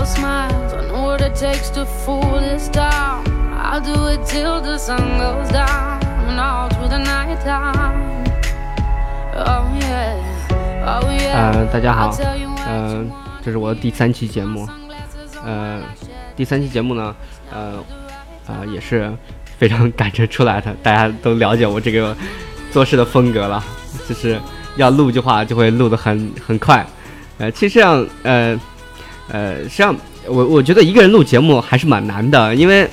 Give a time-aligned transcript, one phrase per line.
[0.00, 0.72] I'll smiles.
[0.72, 3.22] I know what it takes to fool this town.
[3.52, 8.24] I'll do it till the sun goes down and all through the night time.
[9.34, 10.16] Oh yeah,
[10.86, 11.34] oh yeah.
[11.34, 12.16] 呃，大家好
[12.66, 13.04] 呃
[13.44, 14.66] 这是我的第三期节目，
[15.44, 15.82] 呃，
[16.34, 17.14] 第三期节目呢，
[17.52, 17.74] 呃，
[18.46, 19.12] 呃，也是
[19.58, 22.16] 非常赶着出来的，大家都了解我这个
[22.72, 23.62] 做事的风格了，
[24.08, 24.40] 就是
[24.76, 26.86] 要录的话就会录得很很快，
[27.36, 28.58] 呃，其实这样，呃，
[29.32, 29.94] 呃，实际上
[30.26, 32.88] 我我觉得一个人录节目还是蛮难的，因为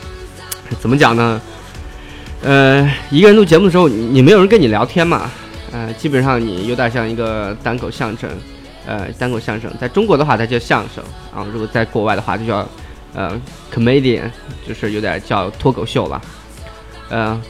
[0.78, 1.40] 怎么讲呢？
[2.42, 5.30] 呃，一个人录节目的时候，你没有人跟你聊天嘛，
[5.72, 8.28] 呃，基本上你有点像一个单口相声，
[8.84, 11.02] 呃，单口相声，在中国的话它叫相声
[11.34, 12.68] 啊，如果在国外的话就叫
[13.14, 13.40] 呃
[13.72, 14.22] comedian，
[14.66, 16.20] 就是有点叫脱口秀吧。
[17.08, 17.40] 呃，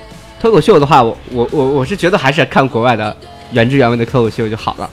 [0.40, 3.16] 脱口秀的话，我我我我是觉得还是看国外的
[3.52, 4.90] 原汁原味的脱口秀就好了。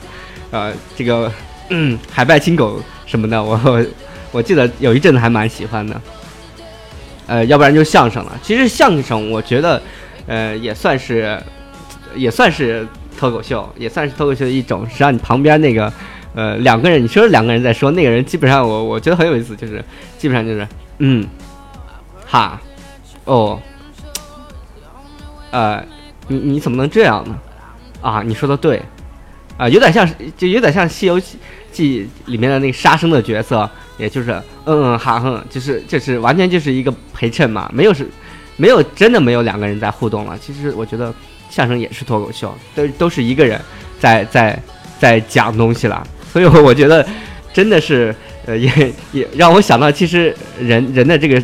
[0.50, 1.30] 呃，这个
[1.68, 3.84] 嗯，海外亲狗什么的，我我
[4.30, 6.00] 我记得有一阵子还蛮喜欢的。
[7.26, 8.38] 呃，要不然就相声了。
[8.40, 9.82] 其实相声我觉得，
[10.28, 11.36] 呃，也算是
[12.14, 12.86] 也算是
[13.18, 14.86] 脱口秀，也算是脱口秀的一种。
[14.86, 15.92] 实际上你旁边那个，
[16.36, 19.84] 呃，两个人，你说两个人在说，那个人基本上我我觉得很有意思，就是
[20.16, 20.66] 基本上就是
[20.98, 21.26] 嗯，
[22.24, 22.60] 哈，
[23.24, 23.60] 哦，
[25.50, 25.84] 呃，
[26.28, 27.36] 你你怎么能这样呢？
[28.00, 28.80] 啊，你说的对，
[29.56, 31.36] 啊，有点像，就有点像《西游记》
[31.72, 33.68] 记里面的那个杀生的角色，
[33.98, 34.32] 也就是
[34.64, 38.06] 嗯嗯哈哼，就是就是完全就是一个陪衬嘛，没有是，
[38.56, 40.38] 没有真的没有两个人在互动了。
[40.38, 41.12] 其实我觉得
[41.48, 43.60] 相声也是脱口秀，都都是一个人
[43.98, 44.60] 在在
[44.98, 47.06] 在讲东西了，所以我我觉得
[47.52, 48.14] 真的是
[48.46, 51.42] 呃也也让我想到，其实人人的这个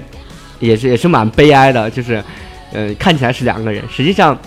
[0.61, 2.23] 也是也是蛮悲哀的，就是
[2.73, 4.39] 呃看起来是两个人，实际上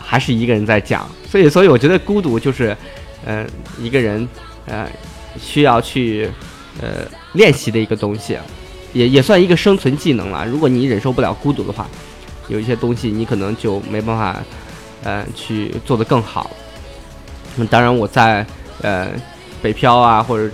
[0.00, 2.76] 还是一个人在讲，所以所以我觉得孤独就是
[3.24, 3.46] 呃
[3.78, 4.26] 一个人
[4.66, 4.86] 呃
[5.40, 6.30] 需要去
[6.80, 8.38] 呃练习的一个东西，
[8.92, 10.46] 也也算一个生存技能了。
[10.46, 11.88] 如果你忍受不了孤独的话，
[12.48, 14.42] 有一些东西你可能就没办法
[15.02, 16.50] 呃去做得更好。
[17.56, 18.44] 那当然我在
[18.82, 19.08] 呃
[19.62, 20.52] 北漂啊或者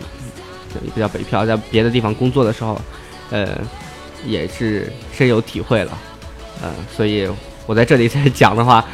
[0.84, 2.80] 也不叫北漂，在别的地方工作的时候，
[3.30, 3.58] 呃
[4.26, 5.98] 也是深有体会了，
[6.62, 7.26] 呃，所以
[7.66, 8.84] 我在这里在讲的话，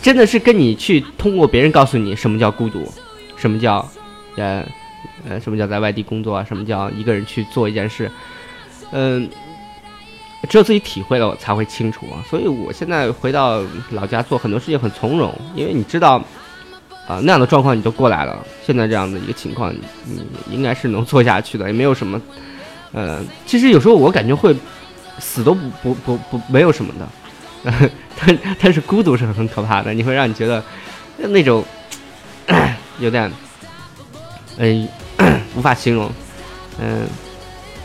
[0.00, 2.88] 真的是跟你去通过别人告诉你什么叫孤独，
[3.36, 3.86] 什么叫
[4.36, 4.64] 呃
[5.28, 8.10] 呃什么叫在外地工作啊，什么叫一个人去做一件事，
[8.92, 9.28] 嗯、
[10.48, 12.24] 只有自己体会了，我才会清楚啊。
[12.28, 16.22] 所以我现在回到老家做很多事情很从容，因为你知道。
[17.08, 19.74] 啊、那样的状况你都过来了，现在这样的一个情况，
[20.04, 22.20] 你应该是能 做下去的，也没有什么，
[22.92, 24.54] 呃，其实有时候我感觉会
[25.18, 27.90] 死都不不不不没有什么的，
[28.20, 30.62] 但但是孤独是很可怕的，你会让你觉得
[31.18, 31.64] 那种
[33.00, 33.28] 有点，
[34.60, 34.88] 呃，
[35.56, 36.08] 无法形容，
[36.78, 37.08] 嗯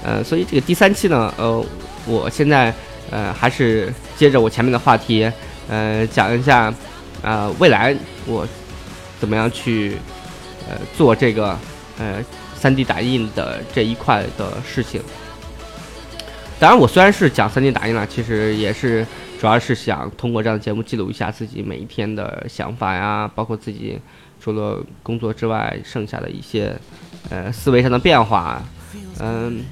[0.03, 1.65] 呃所以这个第三期呢，呃，
[2.05, 2.71] 我现在
[3.09, 5.31] 呃还是接着我前面的话题，
[5.67, 6.71] 呃，讲一下，
[7.23, 7.95] 呃，未来
[8.27, 8.45] 我。
[9.17, 9.95] 怎么样去
[10.69, 11.57] 呃做这个
[11.97, 12.21] 呃
[12.61, 15.01] 3D 打印的这一块的事情。
[16.59, 19.07] 当然，我虽然是讲 3D 打印了，其实也是
[19.39, 23.97] 主要是想通过这样的节目记录一下自己每一天的想法呀，包括自己
[24.39, 26.75] 除了工作之外剩下的一些
[27.29, 28.61] 呃思维上的变化。
[29.19, 29.63] 嗯，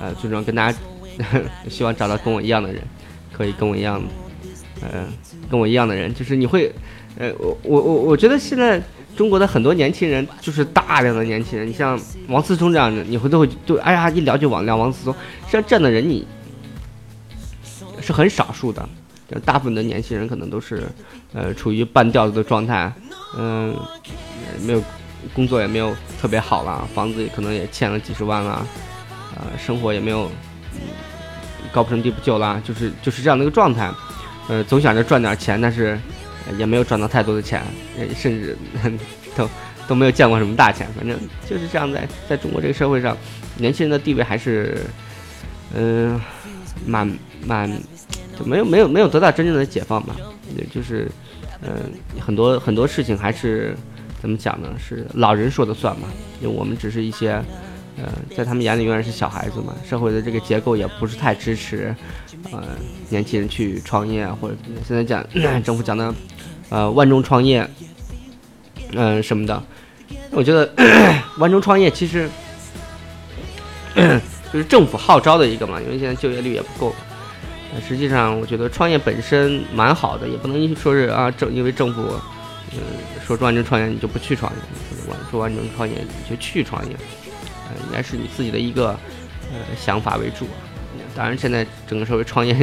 [0.00, 0.78] 呃，最重要跟大家
[1.68, 2.82] 希望找到跟我一样的人，
[3.32, 4.02] 可以跟我一样，
[4.80, 5.06] 呃，
[5.50, 6.72] 跟我一样的人，就是你会。
[7.18, 8.78] 呃，我我我我觉得现在
[9.16, 11.98] 中国的很多年轻人，就是大量的年轻人，你像
[12.28, 15.14] 王思聪这样的，你会都会就哎呀一聊就网聊王思聪，
[15.48, 16.26] 像这样的人你
[18.02, 18.86] 是很少数的，
[19.46, 20.86] 大部分的年轻人可能都是
[21.32, 22.92] 呃处于半吊子的状态，
[23.36, 23.76] 嗯、
[24.60, 24.82] 没有
[25.34, 28.66] 工作也没有特别好了，房子可能也欠了几十万了，
[29.36, 30.30] 呃，生活也没有、
[30.74, 30.80] 嗯
[31.72, 33.90] 高不成低不就了，就是就是这样的一个状态，
[34.48, 35.98] 呃，总想着赚点钱，但是。
[36.56, 37.60] 也没有赚到太多的钱，
[38.16, 38.56] 甚至
[39.34, 39.50] 都
[39.88, 40.86] 都没有见过什么大钱。
[40.96, 43.16] 反正就是这样在，在中国这个社会上，
[43.56, 44.78] 年轻人的地位还是，
[45.74, 46.20] 嗯、
[46.86, 47.68] 蛮蛮
[48.38, 50.14] 就没有没有没有得到真正的解放吧。
[50.56, 51.10] 也就是，
[51.62, 53.76] 嗯、很多很多事情还是
[54.20, 54.68] 怎么讲呢？
[54.78, 56.08] 是老人说的算嘛？
[56.40, 57.42] 因为我们只是一些，
[57.96, 59.74] 呃，在他们眼里永远是小孩子嘛。
[59.88, 61.94] 社会的这个结构也不是太支持，
[62.52, 62.62] 呃，
[63.08, 64.54] 年轻人去创业啊，或者
[64.86, 65.24] 现在讲
[65.62, 66.14] 政府讲的。
[66.68, 67.64] 呃，万众创业，
[68.90, 69.62] 嗯、什么的，
[70.32, 70.68] 我觉得
[71.38, 72.28] 万众创业其实
[74.52, 76.92] 就是政府号召的一个嘛，因为现在就业率也不够。
[77.86, 82.02] 实际上，我觉得创业本身蛮好的，也不能说是啊政因为政府，
[82.72, 82.78] 嗯、
[83.26, 84.58] 说万众创业你就不去创业，
[85.30, 86.96] 说万众创业你就去创业，
[87.68, 88.88] 呃，应该是你自己的一个
[89.52, 90.46] 呃想法为主。
[91.14, 92.54] 当然，现在整个社会创业，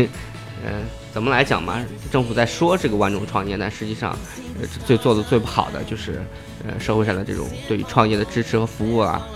[0.63, 1.83] 呃，怎么来讲嘛？
[2.11, 4.17] 政府在说这个万众创业，但实际上，
[4.59, 6.21] 呃，最做的最不好的就是，
[6.65, 9.27] 呃，社会上的这种对于创业的支持和服务啊，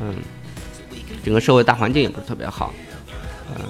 [0.00, 0.16] 嗯，
[1.24, 2.72] 整个社会大环境也不是特别好，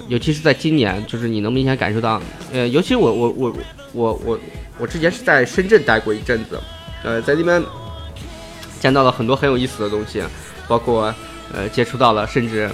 [0.07, 3.55] 尤其是在今年，就是你能明显感受到，呃，尤其我我我
[3.93, 4.39] 我我
[4.79, 6.59] 我之前是在深圳待过一阵子，
[7.03, 7.63] 呃，在那边
[8.79, 10.23] 见到了很多很有意思的东西，
[10.67, 11.13] 包括
[11.53, 12.69] 呃，接触到了甚至，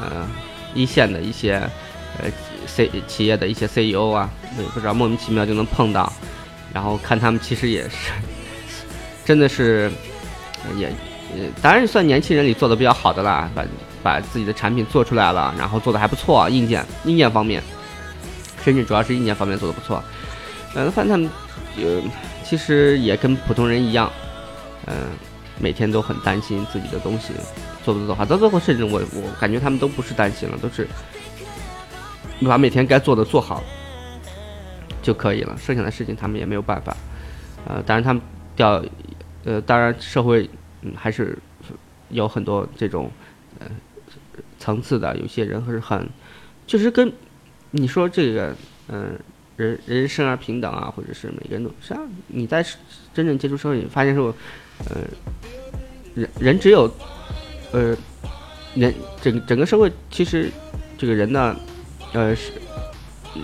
[0.00, 0.26] 呃。
[0.72, 1.54] 一线的一些，
[2.16, 2.30] 呃
[2.68, 6.12] ，C 企业的一些 CEO 啊，也不知道莫名其妙就能碰到，
[6.72, 8.12] 然后看他们其实也是，
[9.24, 9.90] 真的是，
[10.78, 10.86] 也，
[11.34, 17.62] 呃，当然算年轻人里做的比较好的啦，反正把自己的产品做出来了，然后做的还不错，硬件硬件方面，
[18.62, 20.02] 甚至主要是硬件方面做的不错，
[20.74, 21.30] 嗯，反正他们，
[21.76, 22.02] 呃，
[22.44, 24.10] 其实也跟普通人一样，
[24.86, 24.94] 嗯，
[25.58, 27.32] 每天都很担心自己的东西。
[27.82, 30.86] 做不做好，到最后甚至我我感觉他们都不是担心了，都是
[32.46, 33.64] 把每天该做的做好
[35.00, 36.94] 就可以了，剩下的事情他们也没有办法。
[37.66, 38.22] 呃，当然他们
[38.54, 38.84] 掉，
[39.44, 40.48] 呃，当然社会
[40.82, 41.38] 嗯还是
[42.10, 43.10] 有很多这种
[43.58, 43.66] 呃
[44.58, 46.08] 层次的，有些人还是很
[46.66, 47.12] 就是跟
[47.70, 48.54] 你说这个
[48.88, 49.18] 嗯
[49.56, 52.64] 人人生而平等啊，或者是每个人都实际上你在
[53.14, 54.34] 真正接触社会，发现说
[54.88, 55.00] 呃
[56.14, 56.90] 人人只有。
[57.72, 57.96] 呃，
[58.74, 58.92] 人
[59.22, 60.50] 整整个社会其实，
[60.98, 61.54] 这个人呢，
[62.12, 62.50] 呃是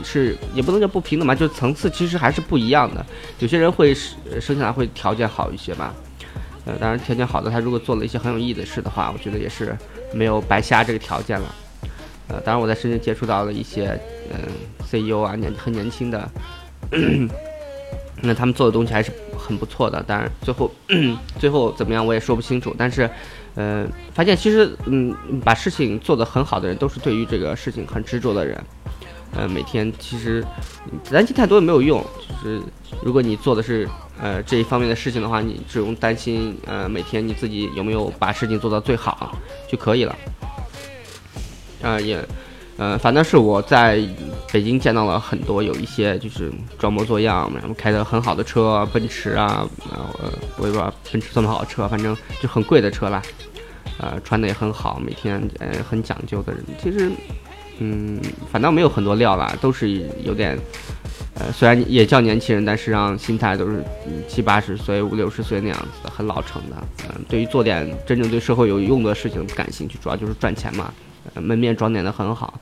[0.03, 3.07] 是也不能叫不平等嘛，就层次其实还是不一样的。
[3.39, 5.95] 有些人会生下来会条件好一些吧，
[6.65, 9.77] 呃，当然条件好的他如果做了一些很有意义的事的话，我觉得也是
[10.17, 11.55] 没有白瞎这个条件了。
[12.29, 13.99] 呃，当然我在深圳接触到了一些
[14.31, 14.39] 嗯
[14.83, 16.29] CEO 啊，年很年轻的，
[18.23, 20.03] 那他们做的东西还是很不错的。
[20.03, 20.71] 当然最后
[21.39, 23.09] 最后怎么样我也说不清楚，但是。
[23.59, 28.63] 嗯，发现其实，嗯，把事情做得很好的人，都是对于这个事情很执着的人。
[29.35, 30.45] 呃，每天其实
[31.11, 32.05] 担心太多也没有用，
[32.45, 32.61] 就是
[33.03, 33.89] 如果你做的是
[34.21, 39.37] 呃这一方面的事情的话，你只用担心呃每天你自己有没有把事情做到最好
[39.69, 40.17] 就可以了。
[41.83, 42.19] 啊，也，
[42.79, 44.01] 呃，反正是我在
[44.53, 53.23] 北京见到了很多有一些就是装模作样，然后开的很好的车，奔驰啊，呃，我也不知道奔驰算不好的车，反正就很贵的车啦。
[53.99, 57.11] 呃，穿的也很好，每天呃很讲究的人，其实，
[57.79, 58.21] 嗯，
[58.51, 60.59] 反倒没有很多料啦，都是有点，
[61.39, 63.85] 呃，虽然也叫年轻人，但实际上心态都是
[64.27, 66.77] 七八十岁、五六十岁那样子的，很老成的。
[67.09, 70.93] 嗯，对于做点真正对社会有用的事情不感兴趣，主要就是赚钱嘛。
[71.35, 72.59] 门面装点的很好，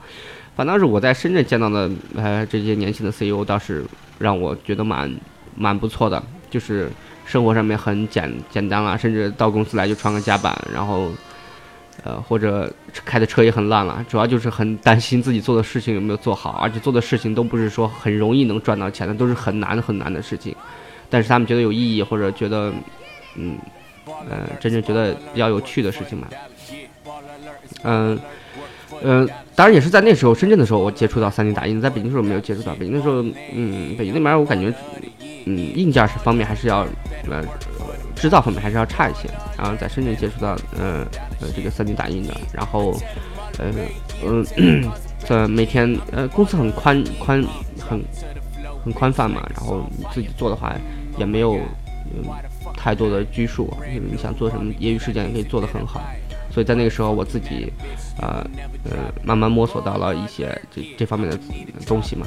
[0.57, 3.85] 反倒是我在深圳见到的，呃，这些年轻的 CEO 倒是
[4.19, 5.15] 让我觉得蛮
[5.55, 6.91] 蛮不错的，就是
[7.25, 11.11] 生活上面很简简单啊，甚至到公司来就穿个夹板，然后。
[12.03, 12.71] 呃，或者
[13.05, 20.55] 开的车也很烂了，主要就是很担心自己做的事情有没有做好，而且做的事情都不是说很容易能赚到钱的，都是很难很难的事情。
[21.09, 22.73] 但是他们觉得有意义，或者觉得，
[23.37, 23.57] 嗯，
[24.07, 26.27] 呃，真正觉得比较有趣的事情嘛。
[27.85, 28.19] 嗯，
[29.03, 32.75] 嗯，当然也是在那时候深圳的时候，我接触到三 D 打印，在北京的时候没有接触到。
[32.75, 34.75] 北京的时候，嗯，北京那边我感觉，
[35.47, 36.87] 嗯，硬件是方面还是要，
[37.31, 37.45] 呃。
[38.17, 39.29] 制造方面还是要差一些，
[39.59, 41.07] 然后在深圳接触到，呃，
[41.41, 42.93] 呃，这个 3D 打印的，然后，
[43.59, 43.71] 呃，
[44.57, 44.89] 嗯，
[45.29, 47.45] 呃， 每天，呃，公司很宽宽，
[47.79, 48.03] 很
[48.85, 50.75] 很宽泛嘛，然后你自己做的话
[51.19, 51.59] 也没有
[52.77, 56.01] 太多的拘束，因为你想做什么业余时间也可以做得很好，
[56.51, 57.73] 所以在那个时候我自己，
[58.21, 58.47] 呃，
[58.85, 61.39] 呃，慢慢摸索到了一些这这方面的
[61.87, 62.27] 东西嘛，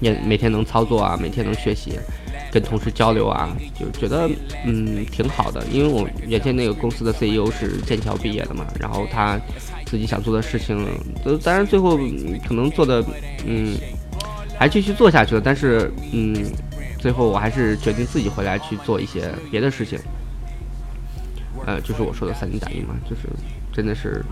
[0.00, 1.98] 也每天能操作啊，每天能学习。
[2.54, 4.30] 跟同事交流啊，就觉得
[4.64, 9.36] 嗯挺好的，因为我原先那个公司的 CEO 是剑桥毕业的嘛，然后他
[9.86, 10.86] 自己想做的事情，
[11.24, 11.98] 都当然最后
[12.46, 13.04] 可能做的
[13.44, 13.74] 嗯
[14.56, 16.46] 还继续做下去了，但是嗯
[17.00, 19.98] 最后我还是决定自己回来去做一些别的事情，
[21.66, 23.22] 呃，就是我说的三 D 打印嘛，就是
[23.72, 24.24] 真的是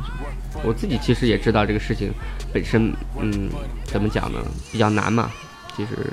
[0.63, 2.13] 我自己其实也知道这个事情
[2.53, 3.51] 本身嗯
[3.85, 4.39] 怎么讲呢，
[4.71, 5.29] 比较难嘛，
[5.77, 6.07] 其实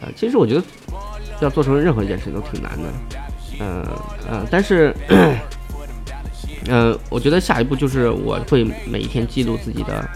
[0.00, 0.62] 呃其实我觉得。
[1.40, 2.88] 要做成任何一件事情都挺难的，
[3.58, 3.84] 嗯
[4.30, 4.94] 嗯，但是，
[6.68, 10.08] 嗯，我觉得下一步就是我会每一天记录自己的，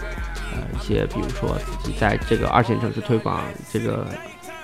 [0.53, 3.41] 呃，一些比如说自己在这个二线城市推广
[3.73, 4.07] 这个，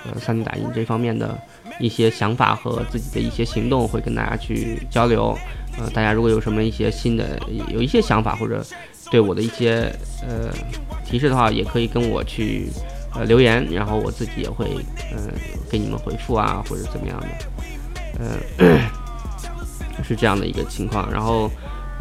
[0.06, 1.38] 呃，三 D 打印这方面的
[1.78, 5.36] 一些想法和自己的一些行动，会跟大家去交流。
[5.76, 8.64] 呃，大家如果有什么一些新的有一些想法或者
[9.10, 9.94] 对我的一些
[10.26, 10.48] 呃
[11.04, 12.70] 提示的话，也可以跟我去。
[13.14, 14.66] 呃，留言，然后我自己也会，
[15.12, 15.32] 呃，
[15.70, 17.26] 给你们回复啊，或者怎么样的，
[18.58, 18.80] 呃，
[20.02, 21.10] 是这样的一个情况。
[21.12, 21.50] 然后，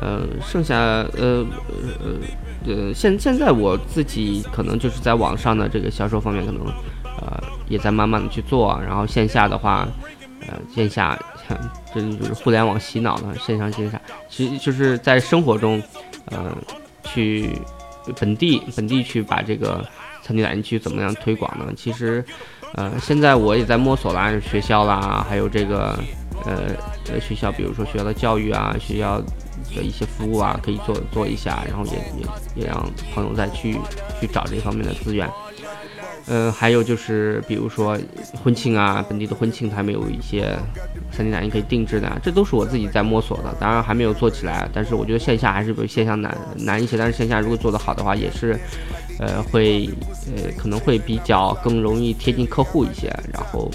[0.01, 2.17] 呃，剩下呃呃
[2.65, 6.65] 呃，现现在我自己可能就是在网上的这个销售方面，可能
[7.21, 9.87] 呃也在慢慢的去做，然后线下的话，
[10.47, 11.17] 呃线下
[11.93, 15.81] 这就是互联网洗脑的线上线下，其实就是在生活中，
[16.25, 16.57] 呃
[17.03, 17.51] 去
[18.19, 19.85] 本地本地去把这个
[20.23, 21.71] 餐地打印去怎么样推广呢？
[21.75, 22.23] 其实
[22.73, 25.99] 呃现在我也在摸索啦，学校啦，还有这个
[26.45, 29.21] 呃学校，比如说学校的教育啊，学校。
[29.75, 33.75] 的一些服务啊，可以做做一下，然后也也也让朋友再去
[34.19, 35.27] 去找这方面的资源。
[36.27, 37.97] 嗯，还有就是比如说
[38.43, 40.55] 婚庆啊，本地的婚庆他们有一些
[41.17, 44.69] 3D 打印可以定制的，这都是我自己在摸索的，当然还没有做起来。
[44.71, 48.59] 但是我觉得线下还是比线下难难一些，但是线下如果做得好的话，也是
[49.19, 49.89] 呃会
[50.35, 53.69] 呃可能会比较更容易贴近客户一些，然后。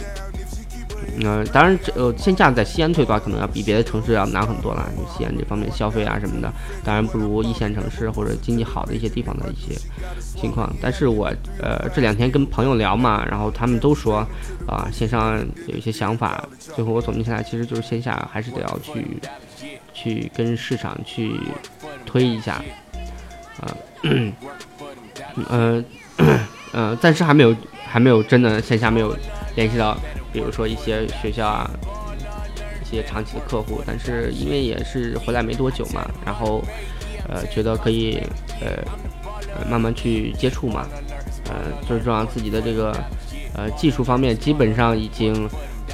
[1.20, 4.88] 嗯，当然，这呃，线下在西安推的话，可能要比别的城市要难很多了。
[5.16, 6.52] 西安这方面消费啊什么的，
[6.84, 9.76] 当然不如一线城市或者经济好的一些地方的一些
[10.36, 10.72] 情况。
[10.80, 11.26] 但是我
[11.60, 14.24] 呃这两天跟朋友聊嘛，然后他们都说
[14.68, 16.46] 啊，线上有一些想法。
[16.76, 19.18] 最后我总结下来，其实就是线下还是得要去
[19.92, 21.32] 去跟市场去
[22.06, 22.62] 推一下。
[23.60, 24.10] 啊，呃，
[25.50, 25.84] 嗯
[26.72, 27.54] 呃，暂时还没有
[27.86, 29.16] 还没有真的线下没有
[29.56, 29.96] 联系到。
[30.30, 31.70] 比如说一些学校啊，
[32.82, 36.62] 一些长期的客户，但是因为也是回来没多久嘛，然后，
[37.26, 38.22] 呃，觉得可以，
[38.60, 38.84] 呃，
[39.68, 40.86] 慢慢去接触嘛，
[41.48, 42.94] 呃，就是说自己的这个，
[43.54, 45.48] 呃，技术方面基本上已经，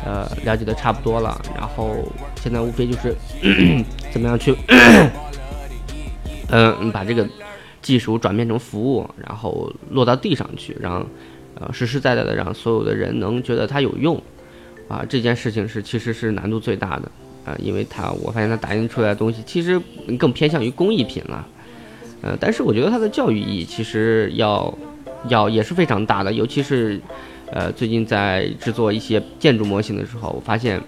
[0.04, 1.96] 呃，了解的差不多了，然后
[2.42, 3.14] 现在无非就是
[4.12, 4.54] 怎么样去，
[6.50, 7.26] 嗯，把这个
[7.84, 11.06] 技术转变成服务，然后落到地上去，让。
[11.56, 14.20] 呃，实实在在的让所有的人能觉得它有用，
[14.88, 17.08] 啊，这件事情是其实是难度最大的，
[17.44, 19.80] 啊，因为它我发现它打印出来的东西其实
[20.18, 21.46] 更偏向于工艺品了，
[22.22, 24.76] 呃，但是我觉得它的教育意义其实要
[25.28, 27.00] 要也是非常大的，尤其是
[27.52, 30.82] 呃最近在制作一些建筑模型的时候，我发现，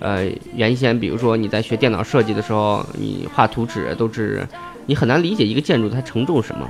[0.00, 4.46] 呃，原先比如说你在学电脑设计的时候，你画图纸都是
[4.86, 6.68] 你很难理解一个建筑它承重什么，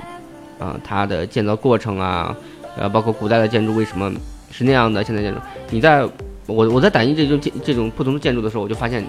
[0.59, 2.35] 啊，它的建造过程啊。
[2.77, 4.11] 呃，包括古代的建筑为什么
[4.51, 5.01] 是那样的？
[5.01, 6.03] 现在建筑，你在
[6.45, 9.01] 我我在打印这种建这种不同的建筑的时候，我就发现，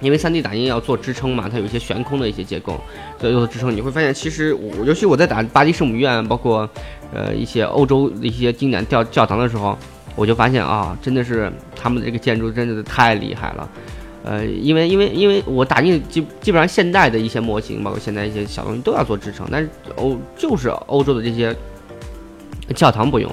[0.00, 2.80] 因为 3D 打印要做支撑嘛，它有一些悬空的一些结构，
[3.20, 6.66] 所以做支撑，你会发现，其实我尤其我在打巴黎圣母院，包括
[7.12, 9.76] 呃一些欧洲的一些经典教教堂的时候，
[10.16, 13.68] 我就发现啊，真的是他们的这个建筑真的是太厉害了。
[14.24, 21.54] 呃，因为因为因为我打印基基本上现代的一些模型，包括现在一些小东西都要做支撑，但是欧就是欧洲的这些。
[22.74, 23.30] 教堂不用，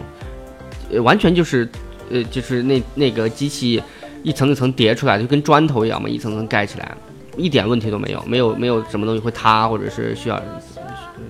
[0.91, 1.65] 呃，完全就是，
[2.09, 3.81] 呃，就是那那个机器
[4.23, 6.97] 一层一层叠出来，就跟砖头一样嘛，一层层盖起来，
[7.37, 10.37] 一点问题都没有，没有没有什么东西会塌或者是需要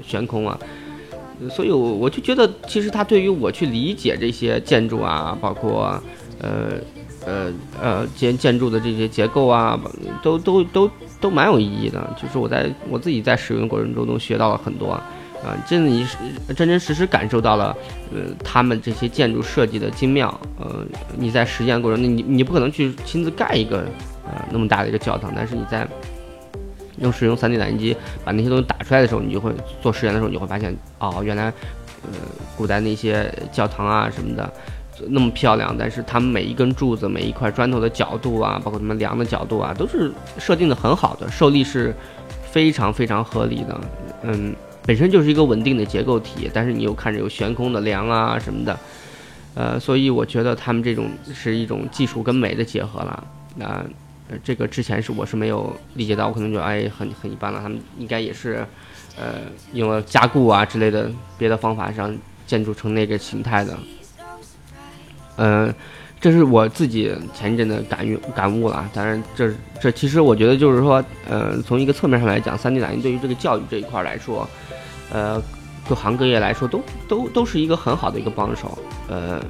[0.02, 0.58] 悬空啊，
[1.52, 6.02] 所以我我就觉得，其实它对于我去理解这些建筑啊，包括
[6.40, 6.72] 呃
[7.26, 7.52] 呃
[7.82, 9.80] 呃建建筑的这些结构啊，
[10.22, 15.00] 都都都都蛮有意义的，就是我在我自己在使用过程中都学到了很多。
[15.44, 16.16] 啊，真的你是
[16.56, 17.76] 真真实实感受到了，
[18.14, 20.40] 呃，他们这些建筑设计的精妙。
[20.60, 20.86] 呃，
[21.18, 23.80] 你在实践过程，中你你不可能去亲自盖一个
[24.24, 25.88] 呃那么大的一个教堂，但是你在
[27.00, 29.52] 用使用 3D 打印机把那些东西打出来的时候，你就会
[29.82, 31.46] 做实验的时候，你会发现，哦，原来
[32.04, 32.20] 呃
[32.56, 34.54] 古代那些教堂啊什么的
[35.10, 41.96] 那么漂亮，但是他们每一根柱子、每一块砖头的角度啊，包括他们梁的角度啊，都是设定的很好的，受力是
[42.52, 43.82] 非常非常合理的。
[44.24, 44.56] 嗯。
[44.84, 48.80] 本身就是一个稳定的结构体，但是你又看着有悬空的梁啊什么的，
[49.54, 53.24] 呃，所以我觉得他们这种是一种技术跟美的结合了。
[53.58, 53.86] 那
[54.44, 57.60] 这个之前是我是没有理解到，我可能觉得哎很很一般了。
[57.62, 58.66] 他们应该也是，
[59.16, 59.36] 呃，
[59.74, 62.12] 用了加固啊之类的别的方法让
[62.48, 63.78] 建筑成那个形态的。
[65.42, 65.74] 嗯，
[66.20, 68.88] 这是我自己前一阵的感遇感悟了。
[68.94, 74.48] 当然，这这其实我觉得就是说，呃，从一个侧面上来讲，3D 打印对于这个教育这一块来说。
[75.14, 75.42] 呃，
[75.90, 78.78] 各行各业来说都都都是一个很好的一个帮手，
[79.10, 79.44] 呃，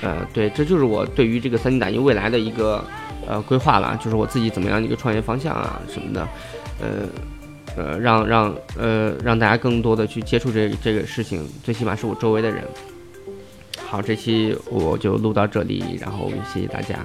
[0.00, 2.82] 呃，对，这就是我对于这个三 D 打印未来的一个
[3.26, 6.28] 呃规划了，就是我自己怎么样一个创业方向啊什么的，
[6.80, 6.88] 呃，
[7.76, 12.64] 呃，让让呃让大家更多的去接触这这个事情，最起码是我周围的人。
[13.92, 17.04] 好，这期我就录到这里，然后谢谢大家。